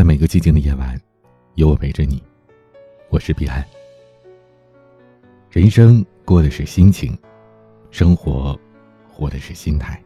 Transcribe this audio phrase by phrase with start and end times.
[0.00, 0.98] 在每个寂静的夜晚，
[1.56, 2.22] 有我陪着你。
[3.10, 3.62] 我是彼岸。
[5.50, 7.14] 人生过的是心情，
[7.90, 8.58] 生活
[9.12, 10.02] 活的是心态。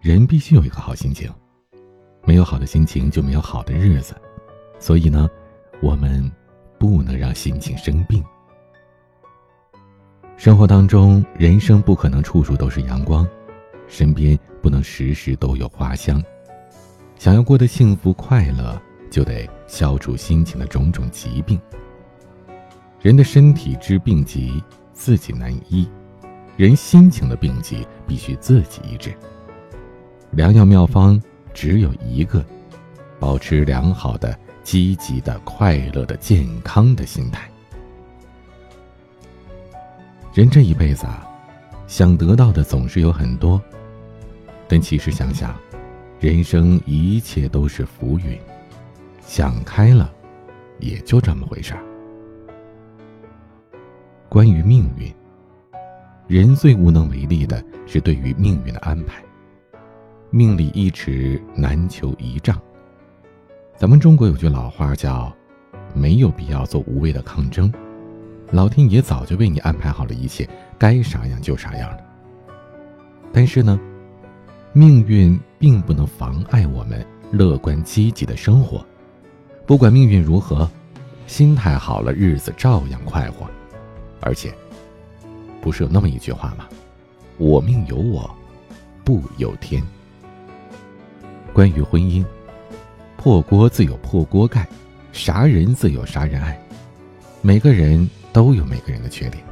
[0.00, 1.32] 人必须有一个好心情，
[2.24, 4.16] 没有好的心情就没有好的日子。
[4.80, 5.30] 所以呢，
[5.80, 6.28] 我们
[6.76, 8.20] 不能让心情生病。
[10.36, 13.24] 生活当中，人生不可能处处都是阳光，
[13.86, 16.20] 身边不能时时都有花香。
[17.20, 21.60] 想要过得幸福快乐，就得消除心情的种种疾病。
[22.98, 25.86] 人的身体之病疾自己难医，
[26.56, 29.14] 人心情的病疾必须自己医治。
[30.30, 32.42] 良药妙方只有一个，
[33.18, 37.50] 保持良好的、积极的、快乐的、健康的心态。
[40.32, 41.28] 人这一辈子啊，
[41.86, 43.60] 想得到的总是有很多，
[44.66, 45.54] 但其实想想。
[46.20, 48.38] 人生一切都是浮云，
[49.22, 50.12] 想开了，
[50.78, 51.82] 也就这么回事儿。
[54.28, 55.10] 关于命运，
[56.28, 59.24] 人最无能为力的是对于命运的安排。
[60.28, 62.60] 命里一尺难求一丈。
[63.74, 65.34] 咱们中国有句老话叫
[65.96, 67.72] “没有必要做无谓的抗争”，
[68.52, 70.46] 老天爷早就为你安排好了一切，
[70.78, 72.04] 该啥样就啥样的。
[73.32, 73.80] 但是呢？
[74.72, 78.86] 命运并不能妨碍我们乐观积极的生活，
[79.66, 80.70] 不管命运如何，
[81.26, 83.48] 心态好了，日子照样快活。
[84.20, 84.54] 而且，
[85.60, 86.68] 不是有那么一句话吗？
[87.36, 88.30] 我命由我，
[89.02, 89.82] 不由天。
[91.52, 92.24] 关于婚姻，
[93.16, 94.68] 破锅自有破锅盖，
[95.12, 96.56] 啥人自有啥人爱。
[97.42, 99.42] 每个人都有每个人的缺点，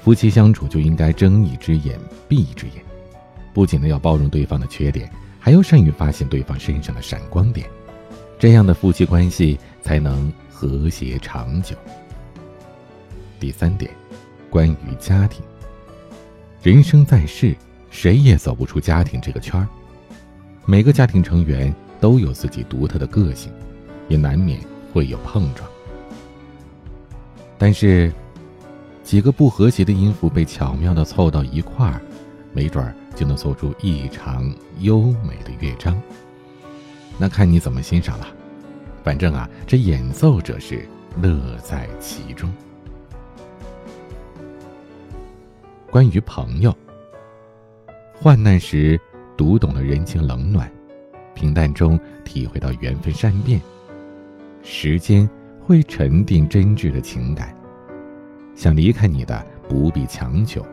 [0.00, 2.84] 夫妻相处就应该睁一只眼闭一只眼。
[3.52, 7.66] 不仅呢要包容对方的缺点，还要善于发现对方身上的闪光点，
[8.38, 11.74] 这样的夫妻关系才能和谐长久。
[13.38, 13.90] 第三点，
[14.48, 15.42] 关于家庭。
[16.62, 17.56] 人生在世，
[17.90, 19.66] 谁也走不出家庭这个圈儿。
[20.66, 23.50] 每个家庭成员都有自己独特的个性，
[24.08, 24.60] 也难免
[24.92, 25.68] 会有碰撞。
[27.56, 28.12] 但是，
[29.02, 32.00] 几个不和谐的音符被巧妙的凑到一块儿，
[32.52, 32.94] 没准儿。
[33.20, 35.94] 就能做出异常优美的乐章，
[37.18, 38.26] 那看你怎么欣赏了。
[39.04, 40.88] 反正啊，这演奏者是
[41.20, 42.50] 乐在其中。
[45.90, 46.74] 关于朋友，
[48.14, 48.98] 患难时
[49.36, 50.72] 读懂了人情冷暖，
[51.34, 53.60] 平淡中体会到缘分善变，
[54.62, 55.28] 时间
[55.60, 57.54] 会沉淀真挚的情感。
[58.56, 60.64] 想离开你的，不必强求。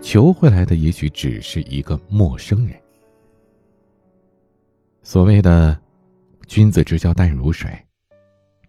[0.00, 2.76] 求回来的也许只是一个陌生人。
[5.02, 5.78] 所谓的
[6.46, 7.70] “君子之交淡如水”，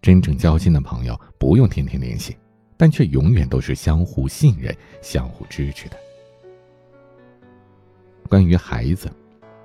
[0.02, 2.36] 真正交心的朋友不用天天联系，
[2.76, 5.96] 但却永远都是相互信任、相互支持的。
[8.28, 9.10] 关于孩子，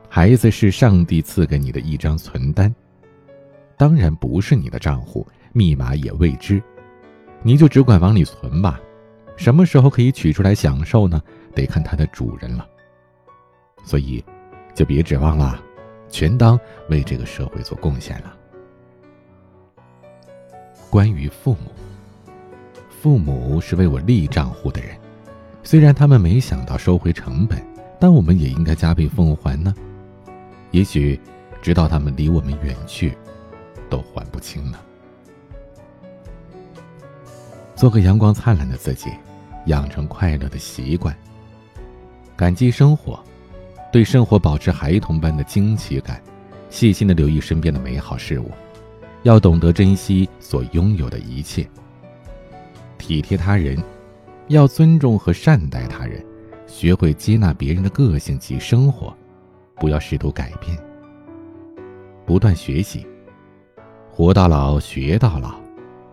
[0.10, 2.74] 孩子是上帝赐给你的一张存单，
[3.78, 6.62] 当然不是你的账户，密码也未知，
[7.42, 8.80] 你就只管往里存吧。
[9.36, 11.22] 什么时候可以取出来享受呢？
[11.54, 12.68] 得看它的主人了。
[13.84, 14.24] 所以，
[14.74, 15.62] 就别指望了，
[16.10, 16.60] 全当
[16.90, 18.36] 为这个社会做贡献了。
[20.90, 21.72] 关于父母，
[22.90, 24.98] 父母是为我立账户的人，
[25.64, 27.62] 虽然他们没想到收回成本，
[28.00, 29.74] 但我们也应该加倍奉还呢。
[30.72, 31.20] 也许，
[31.62, 33.18] 直到他们离我们远去，
[33.90, 34.80] 都还不清呢。
[37.76, 39.10] 做个阳光灿烂的自己。
[39.66, 41.18] 养成快乐的习惯，
[42.36, 43.20] 感激生活，
[43.92, 46.22] 对生活保持孩童般的惊奇感，
[46.70, 48.52] 细心的留意身边的美好事物，
[49.24, 51.68] 要懂得珍惜所拥有的一切。
[53.00, 53.76] 体贴他人，
[54.50, 56.24] 要尊重和善待他人，
[56.68, 59.12] 学会接纳别人的个性及生活，
[59.78, 60.78] 不要试图改变。
[62.24, 63.04] 不断学习，
[64.12, 65.65] 活到老学到老。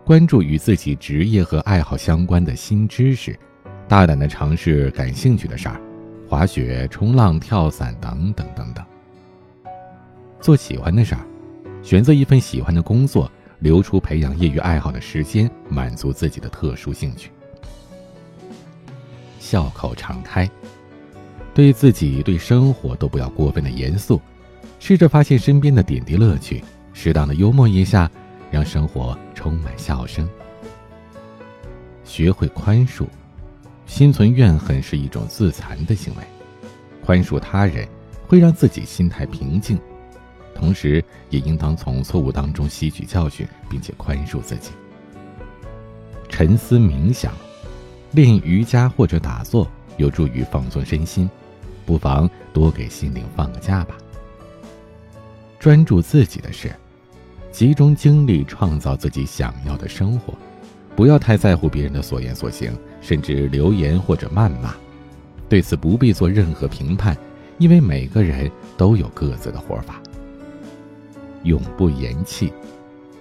[0.05, 3.39] 关注与自己职业和爱好相关的新知识，
[3.87, 5.79] 大胆的尝试感兴趣的事儿，
[6.27, 8.83] 滑雪、冲浪、跳伞等等等等。
[10.41, 11.25] 做喜欢的事儿，
[11.81, 17.31] 选择一份喜欢的工作，留出培养业余爱好的时间，满足自己的特殊兴趣。
[19.39, 20.49] 笑口常开，
[21.53, 24.21] 对自己、对生活都不要过分的严肃，
[24.79, 26.61] 试着发现身边的点滴乐趣，
[26.91, 28.11] 适当的幽默一下。
[28.51, 30.25] 让生活充满笑声。
[32.05, 33.05] 学会宽恕，
[33.85, 36.23] 心存怨恨是一种自残的行为。
[37.03, 37.85] 宽恕他人，
[38.25, 39.77] 会让自己心态平静。
[40.55, 44.71] 同时也应当从错误当中吸取教训，并且宽恕自己。
[46.29, 47.33] 沉思冥想，
[48.11, 51.29] 练瑜伽或者打坐，有助于放松身心，
[51.85, 53.97] 不妨多给心灵放个假吧。
[55.59, 56.73] 专注自己的事，
[57.53, 60.33] 集中精力创造自己想要的生活，
[60.95, 64.73] 不要太在乎别人的所言所行，甚至流言或者谩骂。
[65.47, 67.15] 对此不必做任何评判，
[67.59, 70.01] 因为每个人都有各自的活法。
[71.43, 72.51] 永不言弃，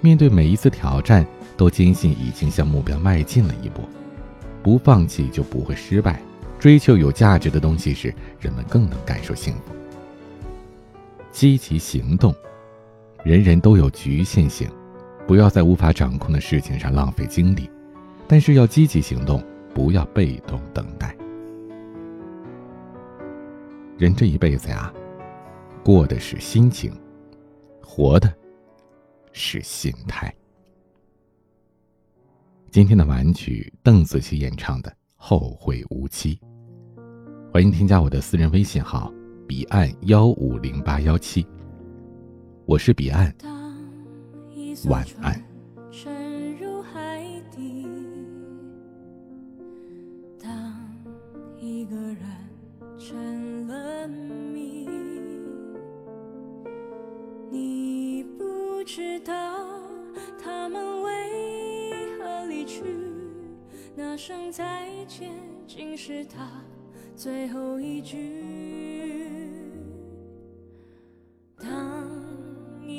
[0.00, 3.82] 面对每一次挑战，都坚信已经向目标迈进了一步，
[4.62, 6.22] 不放弃就不会失败。
[6.58, 9.74] 追求有价值的东西时，人们更能感受幸福。
[11.30, 12.34] 积极行动，
[13.24, 14.68] 人人都有局限性，
[15.28, 17.70] 不要在无法掌控的事情上浪费精力，
[18.26, 19.40] 但是要积极行动，
[19.72, 21.16] 不要被动等待。
[23.96, 24.92] 人这一辈子呀，
[25.84, 26.92] 过的是心情，
[27.80, 28.32] 活的
[29.32, 30.34] 是心态。
[32.72, 36.36] 今天的晚曲，邓紫棋演唱的《后会无期》，
[37.52, 39.12] 欢迎添加我的私人微信号。
[39.46, 41.46] 彼岸幺五零八幺七，
[42.64, 43.34] 我是彼岸，
[44.88, 45.42] 晚安。
[45.90, 47.86] 沉入海底，
[50.40, 50.50] 当
[51.58, 52.18] 一个人
[52.98, 54.88] 成了谜，
[57.50, 59.32] 你不知道
[60.42, 62.84] 他们为何离去，
[63.94, 65.30] 那声再见
[65.66, 66.48] 竟是他
[67.16, 69.21] 最后一句。